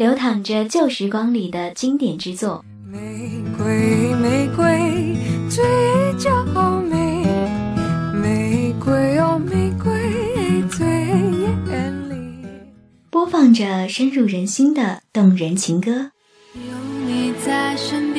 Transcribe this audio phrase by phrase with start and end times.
[0.00, 2.64] 流淌着旧时光里的经典之作。
[2.90, 2.98] 玫
[3.58, 5.14] 瑰，玫瑰，
[5.50, 5.62] 最
[6.18, 6.42] 娇
[6.80, 7.26] 美。
[8.14, 10.88] 玫瑰哦，玫瑰最
[11.70, 12.16] 艳丽。
[13.10, 16.12] 播放着深入人心的动人情歌。
[16.54, 16.62] 有
[17.06, 18.09] 你在身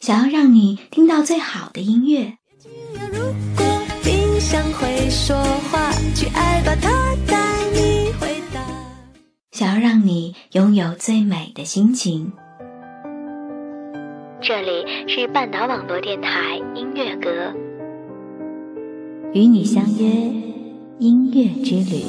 [0.00, 2.38] 想要让你听到最好的音乐，
[3.12, 3.18] 如
[3.54, 3.66] 果
[4.02, 5.36] 冰箱会说
[5.70, 8.64] 话，去爱吧，它带你回答。
[9.52, 12.32] 想要让你拥有最美的心情。
[14.40, 17.54] 这里是半岛网络电台音乐阁，
[19.34, 20.06] 与你相约
[20.98, 22.06] 音乐之旅。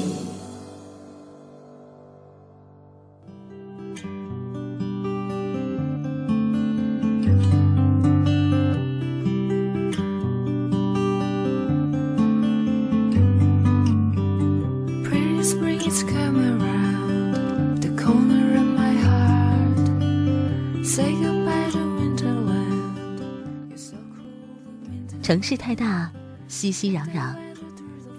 [25.32, 26.12] 城市太大，
[26.50, 27.34] 熙熙攘攘；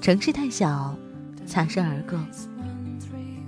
[0.00, 0.96] 城市太小，
[1.44, 2.18] 擦身而过。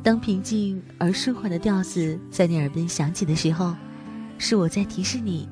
[0.02, 3.74] 当平静而舒缓的调子在你耳边响起的时候，
[4.36, 5.48] 是我在提示你：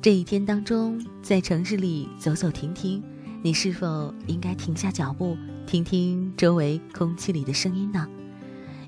[0.00, 3.02] 这一天当中，在城市里走走停停，
[3.42, 8.06] 你是否应该停下脚步，听听周围空气里的声音呢？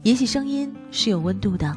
[0.04, 1.76] 也许声音是有温度的，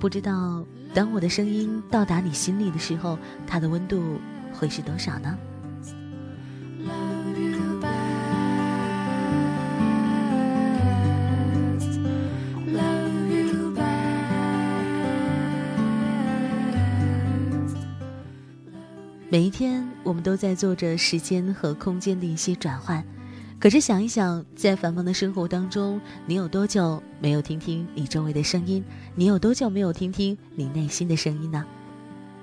[0.00, 4.18] 不知道当我的声音到达你心里的时候，它的温度
[4.54, 5.36] 会是多少呢？
[19.36, 23.04] 每一天，我们都在做着时间和空间的一些转换。
[23.60, 28.82] 可是想一想，在繁忙的生活当中，你有多久没有听听你周围的声音？
[29.14, 31.62] 你有多久没有听听你内心的声音呢？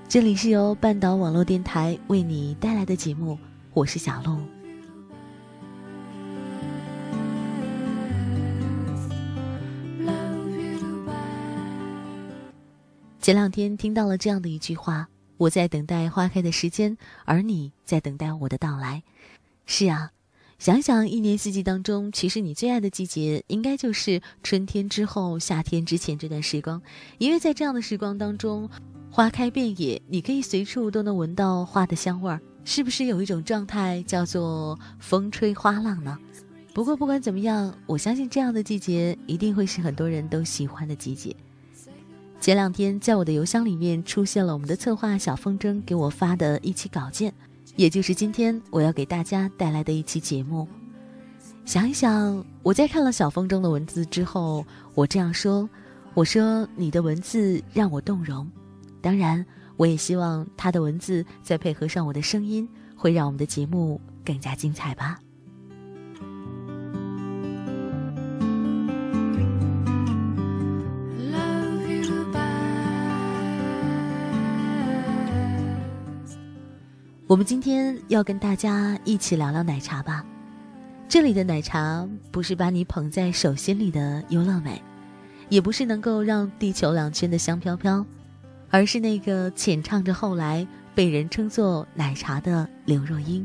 [0.07, 3.39] 这里是由半岛网络电台为你带来的节目，
[3.73, 4.37] 我是小鹿。
[13.19, 15.07] 前两天听到了这样的一句话
[15.37, 19.03] ：“我在等待花开的时间，而你在等待我的到来。”
[19.65, 20.11] 是啊，
[20.59, 26.81] 想想一年四季当中，其实你最爱的季节应该就是春天之后、夏天之前这段时光，
[27.17, 28.69] 因为在这样的时光当中，
[29.09, 36.17] 花开遍野，你可以随处都能闻到花的香味儿，是不是有一种状态叫做风吹花浪呢？
[36.73, 41.35] 不过不管怎么样，我相信这样的季节一定会是很多人都喜欢的季节。
[42.43, 47.33] 前两天，在我的邮箱里面出现了我们的策划小风筝给我发的一期稿件，
[47.77, 50.67] 也就是今天我要给大家带来的一期节目。
[51.63, 55.69] 想一想，我在看了小风筝的文字之后，我这样说
[56.13, 58.45] ：“我说你的文字让我动容，
[58.99, 59.45] 当然，
[59.77, 65.17] 我也希望他的文字再配合上我的声音，会让我们的节目更加精彩吧。”
[77.33, 80.23] 我们今天要跟大家一起聊聊奶茶吧。
[81.09, 84.79] 这里的奶茶不是把你捧在手心里的优乐美，
[85.49, 88.05] 也不是能够让地球两圈的香飘飘，
[88.69, 93.43] 而是那个浅唱着后来被人称作奶茶的刘若英。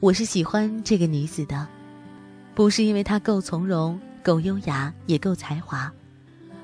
[0.00, 1.68] 我是喜欢这个女子的，
[2.54, 5.92] 不是因为她够从容、够优雅，也够才华，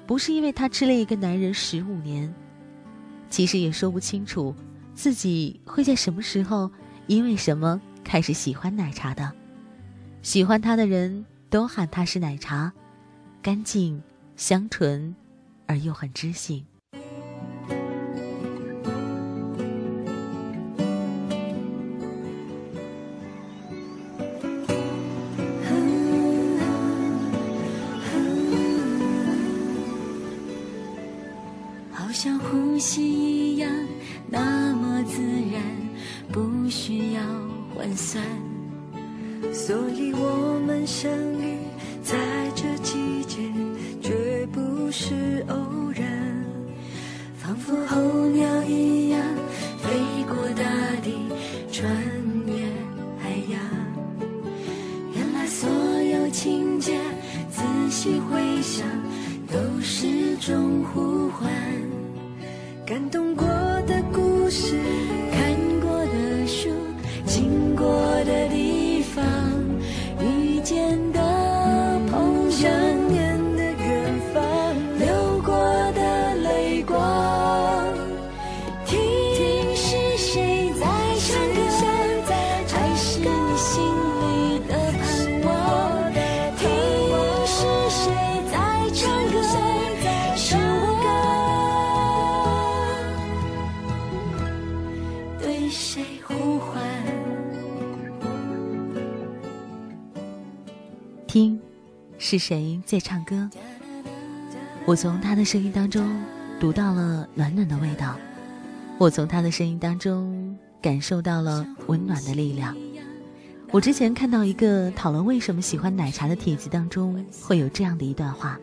[0.07, 2.35] 不是因为她吃了一个男人十五年，
[3.29, 4.57] 其实也说不清楚
[4.97, 6.71] 自己会在什么时候，
[7.07, 9.31] 因为什么开始喜欢奶茶的。
[10.23, 12.73] 喜欢它的人都喊它是奶茶，
[13.43, 14.03] 干净、
[14.37, 15.15] 香醇，
[15.67, 16.65] 而又很知性。
[57.99, 58.87] 细回想，
[59.51, 61.51] 都是种呼唤。
[62.85, 63.47] 感动过
[63.87, 64.79] 的故事，
[102.29, 103.49] 是谁在唱歌？
[104.85, 106.21] 我从他的声音当中
[106.59, 108.17] 读到了暖暖的味道，
[108.99, 112.77] 我从他的声音当中感受到了温暖的力量。
[113.71, 118.59] 我之前看到一个讨论为什么喜欢奶茶的帖子当中，会有这样的一段话：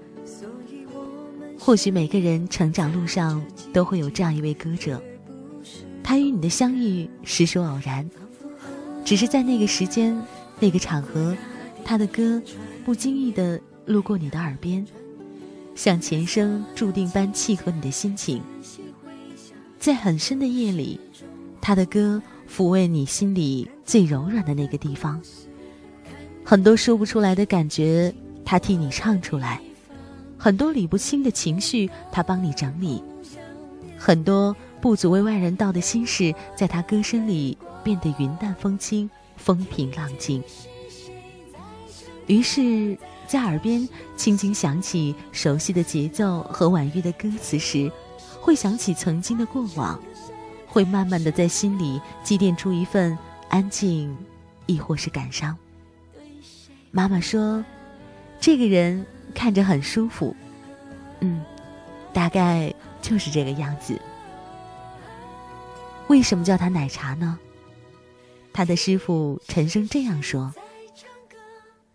[1.57, 5.01] 或许每个人成长路上都会有这样一位歌者，
[6.03, 8.05] 他与你的相遇实属偶然，
[9.05, 10.21] 只是在那个时间、
[10.59, 11.33] 那个场合，
[11.85, 12.41] 他的歌
[12.85, 14.85] 不经意的路过你的耳边，
[15.75, 18.41] 像前生注定般契合你的心情。
[19.79, 20.99] 在很深的夜里，
[21.61, 22.21] 他的歌。
[22.45, 25.19] 抚慰你心里最柔软的那个地方，
[26.43, 28.13] 很多说不出来的感觉，
[28.45, 29.57] 他替你唱出来；
[30.37, 33.01] 很多理不清的情绪，他帮你整理；
[33.97, 40.43] 很多不足为外人道的心事，在他歌声里变得云淡风轻、风平浪静。
[42.27, 42.97] 于是，
[43.27, 47.91] 在耳边轻轻响起熟悉的节奏和婉约的歌词时，
[48.39, 49.99] 会想起曾经的过往。
[50.67, 53.15] 会慢慢的在心里积淀出一份
[53.47, 54.17] 安静，
[54.65, 55.55] 亦或是感伤。
[56.89, 57.63] 妈妈说，
[58.39, 59.05] 这个人
[59.35, 60.35] 看着很舒服，
[61.19, 61.45] 嗯，
[62.11, 62.73] 大概
[63.03, 64.01] 就是这个样子。
[66.07, 67.37] 为什么叫他奶茶呢？
[68.51, 70.51] 他的师傅陈生这样说：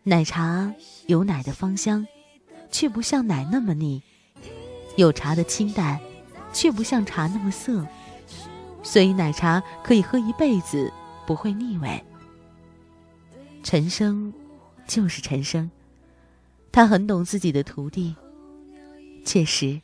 [0.08, 0.72] 奶茶
[1.06, 2.06] 有奶的芳香，
[2.70, 4.00] 却不像奶那么腻；
[4.96, 6.00] 有茶的清淡，
[6.50, 7.86] 却不像茶那么涩。
[8.82, 10.90] 所以奶茶可以喝一辈子，
[11.26, 12.02] 不会腻味。
[13.62, 14.32] 陈生，
[14.86, 15.70] 就是陈生，
[16.72, 18.16] 他很懂自己的徒弟。
[19.26, 19.78] 确实，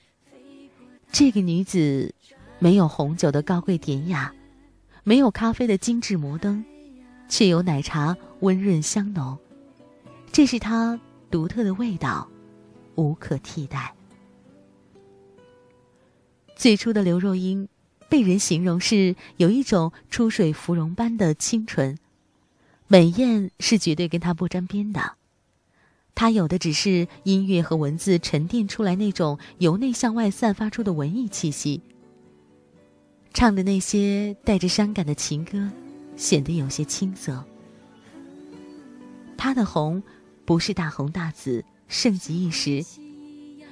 [1.12, 2.14] 这个女子
[2.58, 4.32] 没有红酒的高贵典雅，
[5.02, 6.64] 没有咖啡的精致摩登，
[7.28, 9.36] 却有奶茶温润香浓，
[10.34, 10.98] 这是她
[11.30, 12.28] 独特的味道，
[12.96, 13.94] 无可替代。
[16.56, 17.68] 最初的刘若英。
[18.06, 21.98] 被人形容是有一种出水芙蓉般的清纯，
[22.86, 25.14] 美艳是绝对跟她不沾边的。
[26.14, 31.80] 她有的只是音乐和文字沉淀出来那种由内向外散发出的文艺气息。
[33.32, 35.68] 唱的那些带着伤感的情歌，
[36.14, 37.44] 显得有些青涩。
[39.36, 40.00] 她的红，
[40.44, 42.84] 不是大红大紫、盛极一时，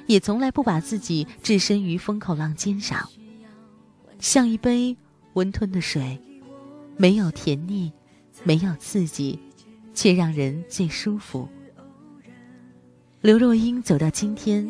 [0.06, 3.08] 也从来不把自己置身于风口浪尖上。
[4.18, 4.96] 像一杯
[5.34, 6.18] 温吞的水，
[6.96, 7.92] 没有甜腻，
[8.44, 9.38] 没有刺激，
[9.92, 11.48] 却让人最舒服。
[13.20, 14.68] 刘若英走到今天，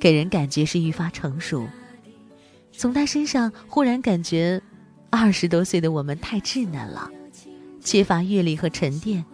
[0.00, 1.66] 给人感觉是愈发成熟。
[2.72, 4.60] 从她身上忽然感觉，
[5.10, 7.10] 二十多岁的我们太稚嫩了，
[7.80, 9.24] 缺乏阅历和沉淀。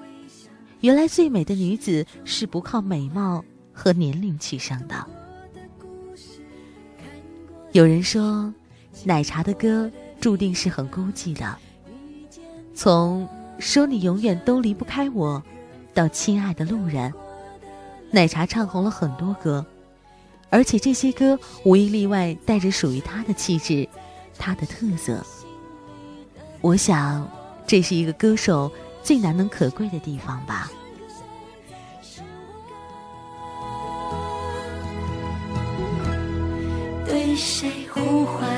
[0.80, 5.06] 原来最美的女子是不靠美貌和年龄取胜的。
[7.72, 8.52] 有人说。
[9.02, 11.56] 奶茶的歌注定是很孤寂的，
[12.74, 13.26] 从
[13.58, 15.42] 说你永远都离不开我，
[15.94, 17.10] 到亲爱的路人，
[18.10, 19.64] 奶茶唱红了很多歌，
[20.50, 23.88] 而且这些歌无一例外带着属于她的气质，
[24.36, 25.24] 她的特色。
[26.60, 27.26] 我想，
[27.66, 28.70] 这是一个歌手
[29.02, 30.70] 最难能可贵的地方吧。
[37.06, 38.48] 对谁呼唤？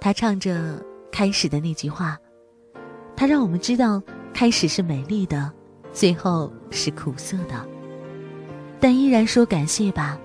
[0.00, 2.18] 他唱着开始的那句话，
[3.16, 4.02] 他让我们知道
[4.34, 5.50] 开始是美丽的，
[5.92, 7.66] 最后是苦涩的，
[8.80, 10.18] 但依然说感谢吧。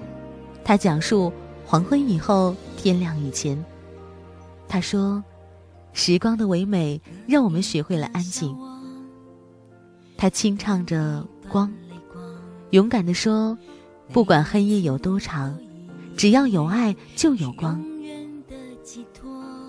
[0.63, 1.31] 他讲述
[1.65, 3.63] 黄昏以后，天亮以前。
[4.67, 5.23] 他说，
[5.93, 8.55] 时光的唯美让我们学会了安静。
[10.17, 11.71] 他轻唱着光，
[12.71, 13.57] 勇敢地说，
[14.11, 15.57] 不管黑夜有多长，
[16.15, 17.81] 只要有爱就有光。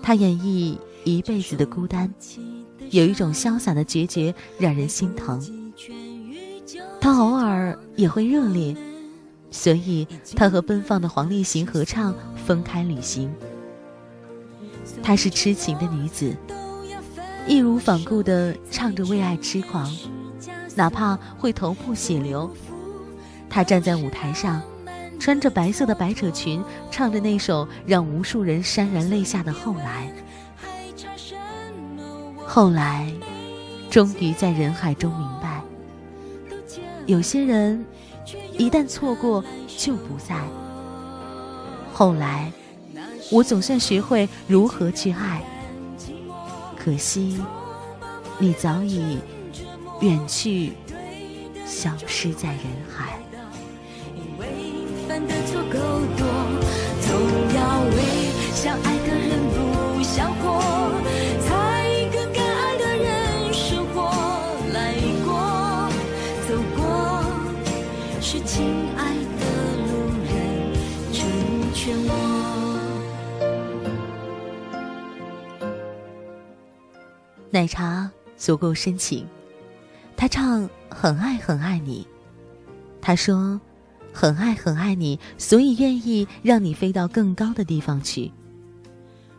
[0.01, 2.11] 他演绎一辈子的孤单，
[2.91, 5.39] 有一种潇洒的决绝让人心疼。
[6.99, 8.75] 他偶尔也会热烈，
[9.51, 12.13] 所以他和奔放的黄立行合唱
[12.45, 13.29] 《分开旅行》。
[15.01, 16.35] 她是痴情的女子，
[17.47, 19.89] 义无反顾地唱着为爱痴狂，
[20.75, 22.49] 哪怕会头破血流。
[23.49, 24.61] 她站在舞台上。
[25.19, 30.09] 穿着白色的百褶裙，唱着那首让无数人潸然泪下的《后来》。
[32.47, 33.11] 后来，
[33.89, 35.27] 终于在人海中明，
[37.09, 37.83] 有些人
[38.55, 40.35] 一旦错过就不在。
[41.91, 42.51] 后来，
[43.31, 45.41] 我总算学会如何去爱，
[46.77, 47.41] 可惜，
[48.37, 49.17] 你早已
[50.01, 50.73] 远去，
[51.65, 53.17] 消失在人海。
[57.01, 57.17] 想
[57.55, 57.97] 要为
[58.53, 60.61] 相爱的人不想活
[77.59, 79.27] 奶茶足够深情，
[80.15, 82.07] 他唱很爱很爱你，
[83.01, 83.59] 他说
[84.13, 88.31] 很爱很爱你，所以愿意让你飞到更高的地方去，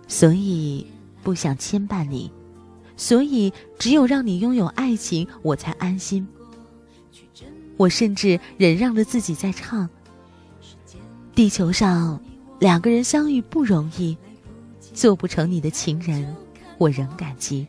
[0.07, 0.87] 所以
[1.23, 2.31] 不想牵绊你，
[2.95, 6.29] 所以只有让你拥有爱情，我才安心。
[7.79, 9.89] 我甚至忍让着自己在唱。
[11.35, 12.23] 地球上
[12.59, 14.15] 两个人相遇不容易，
[14.93, 16.37] 做不成你的情人，
[16.77, 17.67] 我仍感激。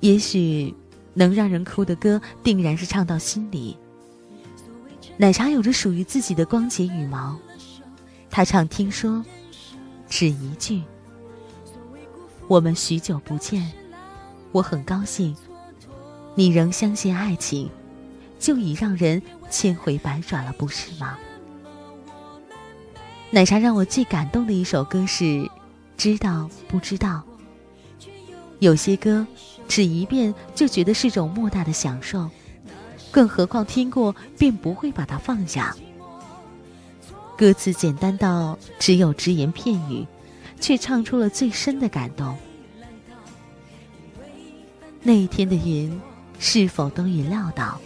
[0.00, 0.74] 也许
[1.14, 3.76] 能让人哭的歌，定然是唱到心里。
[5.16, 7.36] 奶茶有着属于自己的光洁羽毛，
[8.30, 9.12] 他唱《听说》，
[10.08, 10.82] 只一句
[12.46, 13.72] ：“我们许久不见，
[14.52, 15.34] 我很高兴，
[16.34, 17.70] 你仍相信爱情。”
[18.38, 21.18] 就已让人千回百转了，不是吗？
[23.32, 25.24] 奶茶让我最感动的一首歌是
[25.96, 27.20] 《知道不知道》。
[28.60, 29.26] 有些歌，
[29.68, 32.28] 只一遍就觉得是种莫大的享受，
[33.10, 35.76] 更何况听过便不会把它放下。
[37.36, 40.04] 歌词简单到只有只言片语，
[40.58, 42.36] 却唱出了最深的感动。
[45.02, 46.00] 那一天的云，
[46.40, 47.78] 是否都已料到？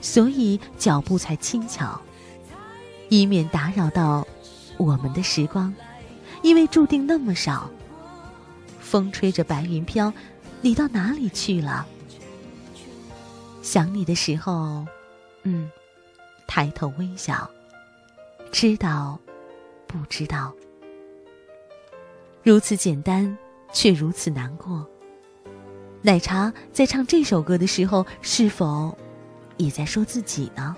[0.00, 2.00] 所以脚步才轻巧，
[3.08, 4.26] 以免打扰到
[4.76, 5.74] 我们的时光，
[6.42, 7.70] 因为注定那么少。
[8.80, 10.12] 风吹着白云飘，
[10.60, 11.86] 你到哪里去了？
[13.62, 14.86] 想你的时候，
[15.42, 15.70] 嗯，
[16.46, 17.48] 抬头微笑，
[18.50, 19.18] 知道
[19.86, 20.52] 不知道？
[22.42, 23.36] 如此简单，
[23.72, 24.88] 却如此难过。
[26.00, 28.96] 奶茶在唱这首歌的时候，是否？
[29.58, 30.74] 也在说自己呢。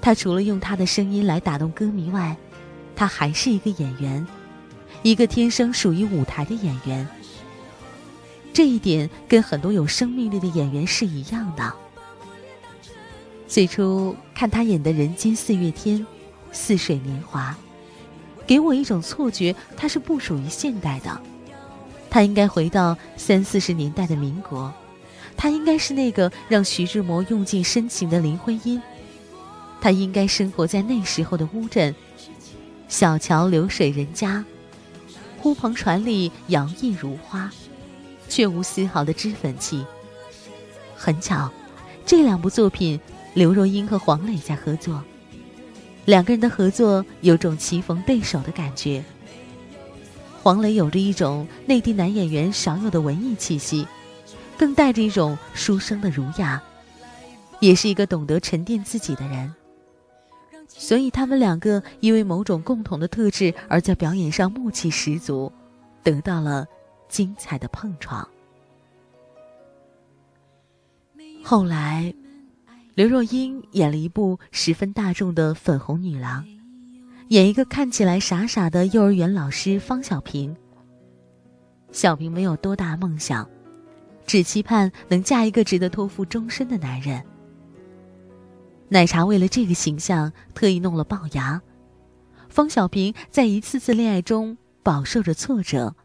[0.00, 2.36] 他除了用他的声音来打动歌迷外，
[2.94, 4.24] 他还是一个演员，
[5.06, 7.06] 一个天生属于舞台的演员。
[8.52, 11.72] 这一点跟很多有生命力的演员是一样的。
[13.46, 16.00] 最初看他演的《人间四月天》
[16.50, 17.56] 《似水年华》，
[18.48, 21.20] 给我一种错觉，他是不属于现代的，
[22.10, 24.74] 他应该回到三四十年代的民国。
[25.36, 28.82] 他应该是那个让徐志摩用尽深情的林徽因，
[29.80, 31.94] 他应该生活在那时候的乌镇，
[32.88, 34.44] 小桥流水人家，
[35.46, 37.48] 呼篷船里摇曳如花，
[38.28, 39.86] 却无丝毫的脂粉气。
[40.96, 41.48] 很巧，
[42.04, 42.98] 这两部作品，
[43.32, 45.00] 刘若英和黄磊在合作，
[46.04, 49.04] 两个人的合作有种棋逢对手的感觉。
[50.42, 53.86] 黄磊有着一种内地男演员少有的文艺气息。
[54.58, 56.60] 更带着一种书生的儒雅，
[57.60, 59.54] 也是一个懂得沉淀自己的人。
[60.68, 65.52] 所以他们两个因为某种共同的特质，而在表演上默契十足，
[66.02, 66.66] 得到了
[67.08, 68.26] 精彩的碰撞。
[71.42, 72.12] 后来，
[72.94, 76.44] 刘若英演了一部十分大众的《粉红女郎》，
[77.28, 80.56] 演一个看起来傻傻的幼儿园老师方小平。
[81.92, 83.48] 小平没有多大梦想。
[84.26, 87.24] 只期盼能嫁一个值得托付终身的男人。
[88.88, 91.60] 奶茶为了这个形象，特意弄了龅牙。
[92.48, 95.96] 方小平在一次次恋爱中饱受着挫折，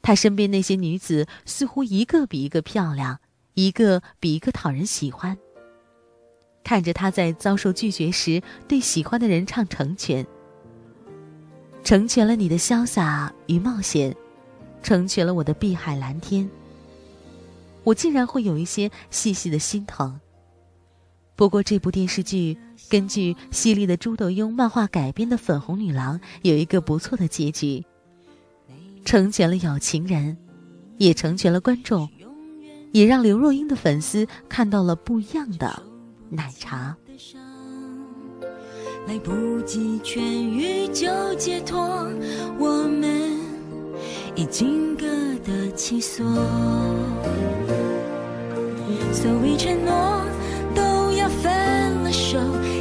[0.00, 3.18] 他身边那些女子似乎一个比一个漂亮，
[3.54, 5.36] 一个比一个讨人喜欢。
[6.64, 10.24] 看着他在遭受拒绝时，对喜欢的人唱成全，
[11.82, 14.14] 成全了你的潇洒与冒险，
[14.80, 16.48] 成全了我的碧海蓝天。
[17.82, 20.20] 我竟然会有一些细细的心疼。
[21.42, 22.56] 不过，这部电视剧
[22.88, 27.84] 根据犀利的朱德庸漫画改编的《粉红女郎》有一个不错的结局，
[29.04, 30.36] 成全了有情人，
[30.98, 32.08] 也成全了观众，
[32.92, 35.82] 也让刘若英的粉丝看到了不一样的
[36.30, 36.96] 奶茶。
[39.08, 41.76] 来不及痊愈就解脱，
[42.56, 43.36] 我们
[44.36, 45.06] 已经各。
[45.42, 46.24] 得其所。
[49.12, 50.24] 所谓承诺，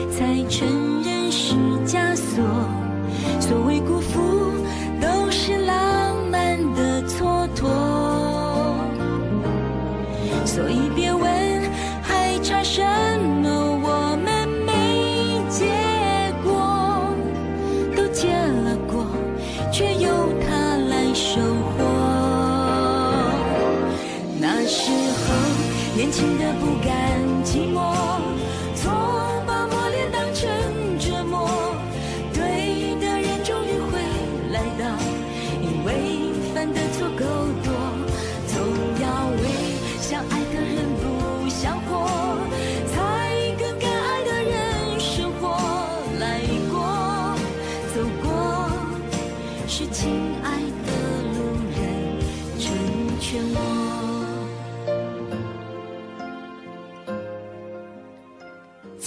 [0.10, 1.53] 才承认是
[1.86, 2.43] 枷锁。
[3.39, 3.79] 所谓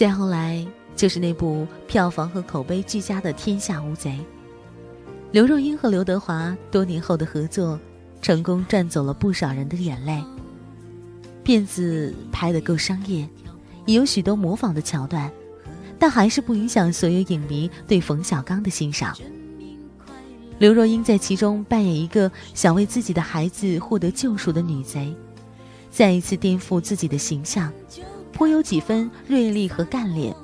[0.04, 0.62] 再后来
[0.94, 4.10] 就是那部票房和口碑俱佳的《天下无贼》。
[5.32, 7.80] 刘若英和刘德华多年后的合作，
[8.20, 10.22] 成功赚走了不少人的眼泪。
[11.42, 13.26] 片子拍得够商业，
[13.86, 15.32] 也有许多模仿的桥段，
[15.98, 19.16] 但还是不影响所有影迷对冯小刚的欣赏。
[20.58, 25.16] 刘若英在其中扮演一个想为自己的孩子获得救赎的女贼，
[25.90, 27.72] 再一次颠覆自己的形象。
[28.34, 30.34] 颇有几分锐利和干练，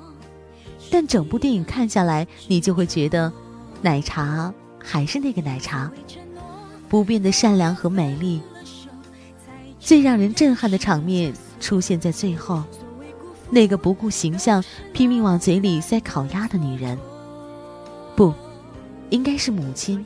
[0.91, 3.33] 但整部电影看下来，你就会觉得，
[3.83, 5.91] 奶茶还是那个奶茶，
[6.89, 8.41] 不变的善良和美丽。
[9.81, 12.63] 最让人震撼的场面出现在最后，
[13.51, 16.97] 那个不顾形象、拼命往嘴里塞烤鸭的女人，
[18.15, 18.33] 不，
[19.09, 20.05] 应该是母亲。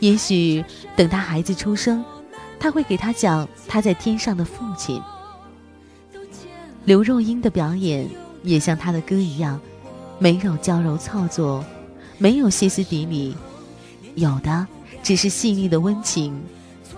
[0.00, 0.64] 也许
[0.96, 2.04] 等她孩子出生，
[2.58, 5.00] 她会给他讲他在天上的父亲。
[6.86, 8.08] 刘若英的表演
[8.44, 9.60] 也像她的歌一样，
[10.20, 11.64] 没有娇柔操作，
[12.16, 13.36] 没有歇斯底里，
[14.14, 14.64] 有的
[15.02, 16.40] 只是细腻的温情，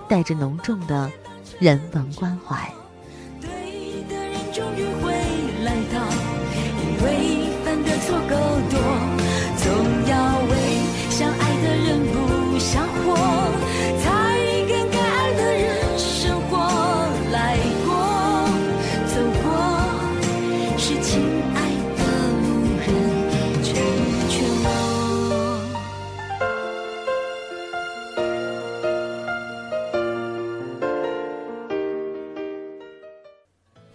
[0.06, 1.10] 带着浓重的
[1.58, 2.70] 人文关怀。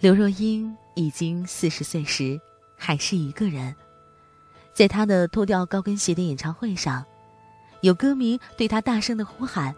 [0.04, 2.38] 刘若英已经四十岁时，
[2.76, 3.74] 还是一个人。
[4.74, 7.02] 在她的脱掉高跟鞋的演唱会上，
[7.80, 9.74] 有歌迷对她大声的呼喊：“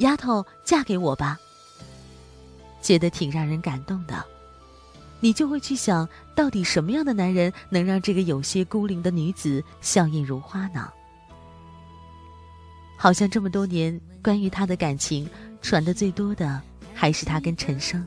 [0.00, 1.38] 丫头，嫁给我吧！”
[2.82, 4.22] 觉得挺让人感动的。
[5.20, 10.92] 你就会去想，到底什么样的男人能让这个有些孤零的女子笑靥如花呢？
[12.98, 15.26] 好像这么多年，关于她的感情
[15.62, 16.60] 传的最多的，
[16.92, 18.06] 还是她跟陈升。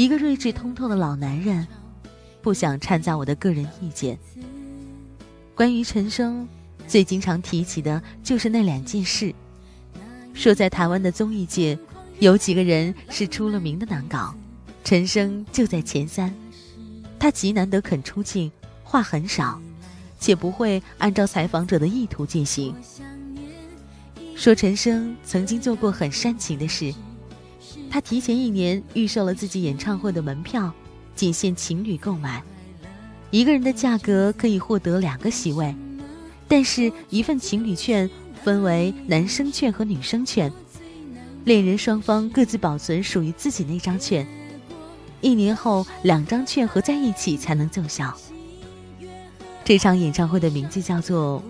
[0.00, 1.68] 一个睿智通透的老男人，
[2.40, 4.18] 不想掺杂我的个人意见。
[5.54, 6.48] 关于陈升，
[6.88, 9.34] 最经常提起的就是那两件事：
[10.32, 11.78] 说在台湾的综艺界，
[12.18, 14.34] 有几个人是出了名的难搞，
[14.84, 16.34] 陈升就在前三。
[17.18, 18.50] 他极难得肯出镜，
[18.82, 19.60] 话很少，
[20.18, 22.74] 且不会按照采访者的意图进行。
[24.34, 26.90] 说陈升曾经做过很煽情的事。
[27.90, 30.72] 他提前一年预售了自己演唱会的门票，
[31.14, 32.42] 仅限情侣购买。
[33.30, 35.74] 一个人的价格可以获得两个席位，
[36.48, 38.10] 但是一份情侣券
[38.42, 40.52] 分为男生券和女生券，
[41.44, 44.26] 恋人双方各自保存属于自己那张券。
[45.20, 48.16] 一年后，两张券合在一起才能奏效。
[49.64, 51.40] 这场演唱会的名字叫做《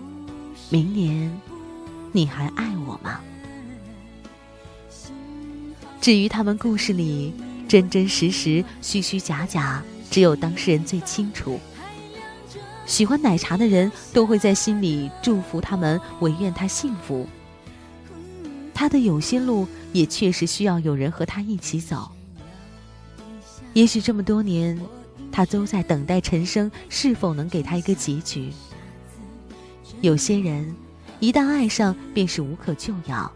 [0.69, 1.31] 明年
[2.11, 3.19] 你还爱我吗》。
[6.01, 7.31] 至于他们故事里
[7.67, 11.59] 真真实实、虚虚假假，只有当事人最清楚。
[12.87, 17.27] 喜欢奶茶的人都会在心里祝福他们，唯愿他幸福。
[18.73, 22.11] 他的有些路也确实需要有人和他一起走。
[23.73, 24.77] 也许这么多年，
[25.31, 28.51] 他都在等待陈升是否能给他一个结局。
[30.01, 30.75] 有些人，
[31.19, 33.31] 一旦爱上便是无可救药。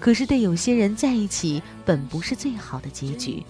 [0.00, 3.44] 可是对有些人在一起，本不是最好的结局。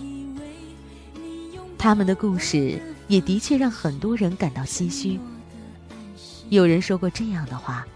[1.76, 5.20] 他们的故事也的确让很多人感到唏嘘。
[6.48, 7.86] 有人说过这样的话：“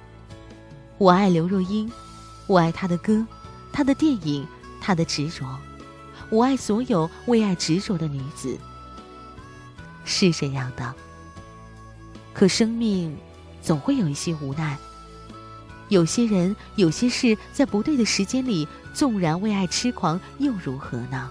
[0.98, 1.90] 我爱刘若英，
[2.46, 3.26] 我爱她的歌，
[3.72, 4.46] 她的电影，
[4.80, 5.46] 她的执着。
[6.30, 8.56] 我爱所有为爱执着的女子。
[10.04, 10.94] 是这样的。
[12.34, 13.16] 可生命
[13.62, 14.78] 总会有一些无奈。
[15.92, 21.30] 有些人，有些事，在不对的时间里，纵然为爱痴狂，又如何呢？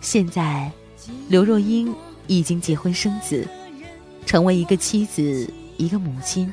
[0.00, 0.70] 现在，
[1.28, 1.92] 刘若英
[2.28, 3.44] 已经结婚生子，
[4.24, 6.52] 成为一个妻子，一个母亲。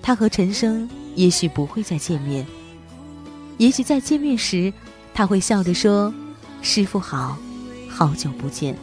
[0.00, 2.46] 她和陈升也许不会再见面，
[3.58, 4.72] 也许在见面时，
[5.12, 6.12] 他会笑着说
[6.62, 7.36] ：“师傅好，
[7.90, 8.74] 好久不见。”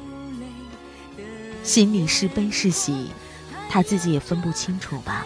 [1.63, 3.07] 心里是悲是喜，
[3.73, 5.25] 他自己也分不清楚吧。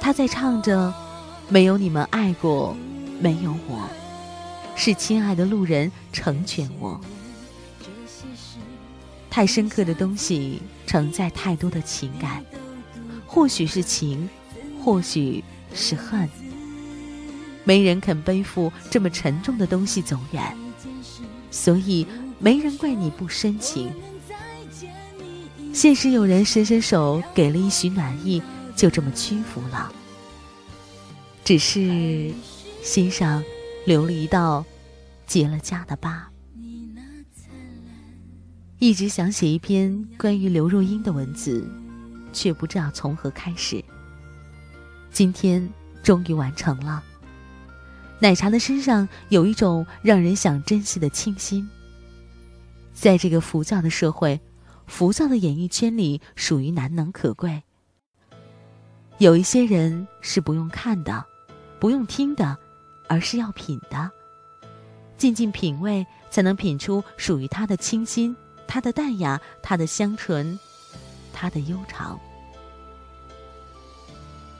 [0.00, 0.92] 他在唱着
[1.48, 2.76] ：“没有你们爱过，
[3.20, 3.88] 没有我，
[4.74, 7.00] 是亲爱的路人成全我。”
[9.30, 12.44] 太深刻的东西承载太多的情感，
[13.24, 14.28] 或许是情，
[14.82, 16.28] 或许是恨。
[17.62, 20.56] 没人肯背负这么沉重的东西走远，
[21.52, 22.04] 所以
[22.40, 23.92] 没人怪你不深情。
[25.72, 28.42] 现实有人伸伸手，给了一许暖意，
[28.74, 29.92] 就这么屈服了。
[31.44, 32.32] 只是
[32.82, 33.42] 心上
[33.86, 34.64] 留了一道
[35.26, 36.28] 结了痂的疤。
[38.80, 41.68] 一直想写一篇关于刘若英的文字，
[42.32, 43.82] 却不知道从何开始。
[45.10, 45.68] 今天
[46.02, 47.02] 终于完成了。
[48.20, 51.68] 奶茶的身上有一种让人想珍惜的清新。
[52.92, 54.40] 在这个浮躁的社会。
[54.88, 57.62] 浮躁的演艺圈里，属于难能可贵。
[59.18, 61.24] 有一些人是不用看的，
[61.78, 62.56] 不用听的，
[63.08, 64.10] 而是要品的。
[65.16, 68.34] 静静品味，才能品出属于他的清新，
[68.66, 70.58] 他的淡雅，他的香醇，
[71.32, 72.18] 他的悠长。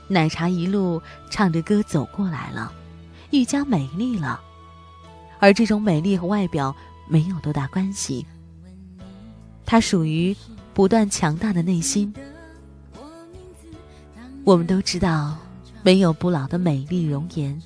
[0.07, 2.71] 奶茶一路唱着歌走过来了，
[3.31, 4.41] 愈加美丽了。
[5.39, 6.75] 而这种美丽和外表
[7.07, 8.25] 没有多大关系。
[9.69, 10.35] 它属于
[10.73, 12.11] 不断强大的内心。
[14.43, 15.37] 我们都知道，
[15.83, 17.61] 没有不老的美丽容颜，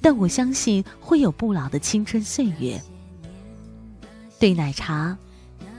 [0.00, 2.82] 但我相信会有不老的青春岁月。
[4.40, 5.16] 对奶茶，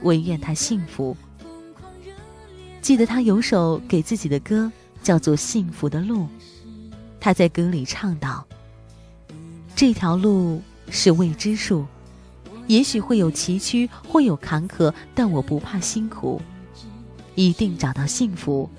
[0.04, 1.14] 唯愿他幸福。
[2.80, 6.20] 记得他有首给自己的歌，叫做《幸福的路》。
[7.20, 8.46] 他在歌里唱道
[9.76, 11.84] ：“这条路是未知数。”
[12.66, 16.40] 也许会有崎岖，会有坎坷，但我不怕辛苦，
[17.34, 18.70] 一定找到幸福，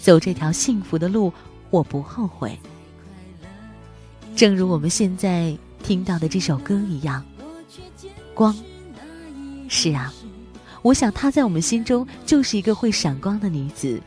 [0.00, 1.32] 走这条幸福的路，
[1.70, 2.58] 我不后悔。
[4.36, 7.24] 正如我们现在听到的这首歌一样，
[8.34, 8.54] 光。
[9.68, 10.12] 是啊，
[10.82, 14.00] 我想她在我们心中就是一个会闪光的女子，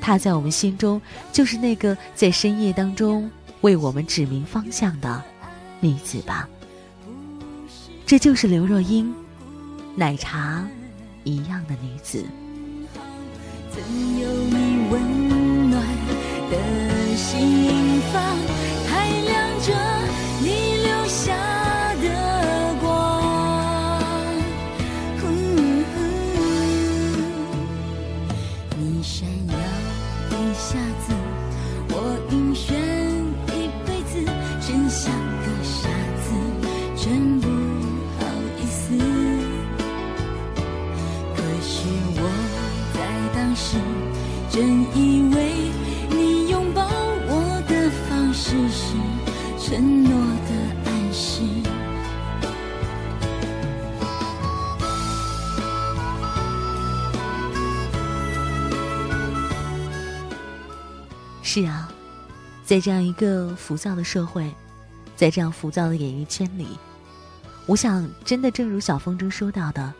[0.00, 1.00] 她在我们心中
[1.32, 3.28] 就是那个在深夜当中
[3.62, 5.22] 为我们指明方向的
[5.80, 6.48] 女子吧。
[8.08, 9.14] 这就是刘若英，
[9.94, 10.66] 奶茶
[11.24, 12.24] 一样的女子。
[13.70, 15.86] 曾有你温暖
[16.50, 16.56] 的
[17.16, 18.34] 心房，
[61.50, 61.90] 是啊，
[62.62, 64.52] 在这样一个浮躁的社会，
[65.16, 66.68] 在这样浮躁的演艺圈里，
[67.64, 69.94] 我想，真的正如小风筝说到的，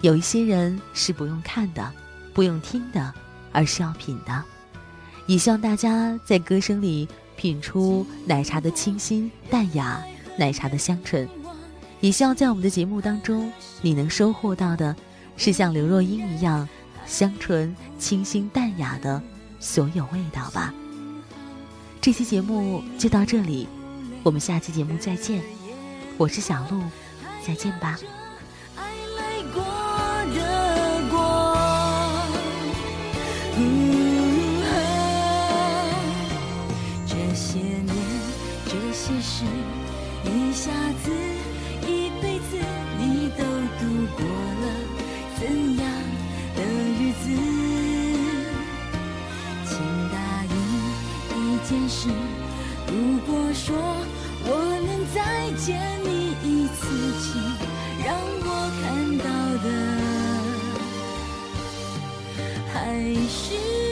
[0.00, 1.92] 有一些人是不用看的，
[2.32, 3.14] 不用听的。
[3.52, 4.44] 而是要品的，
[5.26, 10.02] 也希望大家在歌声里品出奶茶的清新淡雅，
[10.38, 11.28] 奶茶的香醇。
[12.00, 14.96] 也希望在我们的节目当中，你能收获到的，
[15.36, 16.66] 是像刘若英一样
[17.06, 19.20] 香醇、清新、淡雅的
[19.60, 20.72] 所有味道吧，
[22.00, 23.68] 这期节目就到这里，
[24.22, 25.42] 我们下期节目再见。
[26.16, 26.82] 我是小鹿，
[27.44, 27.98] 再见吧。
[37.06, 37.96] 这些年，
[38.64, 39.44] 这些事，
[40.24, 40.70] 一下
[41.04, 41.10] 子，
[41.82, 42.56] 一辈子，
[42.98, 43.44] 你都
[43.78, 44.66] 度过了
[45.38, 45.84] 怎样
[46.56, 47.77] 的日子？
[51.68, 52.08] 件事。
[52.86, 53.76] 如果说
[54.44, 54.48] 我
[54.86, 55.68] 能再见
[56.02, 56.08] 你
[56.42, 56.80] 一次
[57.20, 57.26] 请，
[58.02, 58.08] 让
[58.40, 58.46] 我
[58.80, 58.84] 看
[59.18, 59.24] 到
[59.62, 59.66] 的
[62.72, 62.74] 还
[63.28, 63.87] 是。